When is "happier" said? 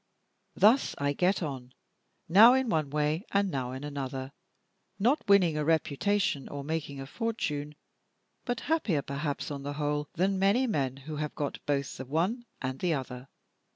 8.61-9.03